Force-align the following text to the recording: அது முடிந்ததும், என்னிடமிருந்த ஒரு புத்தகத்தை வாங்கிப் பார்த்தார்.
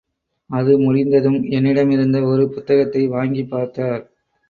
அது 0.49 0.79
முடிந்ததும், 0.79 1.43
என்னிடமிருந்த 1.51 2.21
ஒரு 2.23 2.49
புத்தகத்தை 2.49 3.07
வாங்கிப் 3.07 3.49
பார்த்தார். 3.49 4.03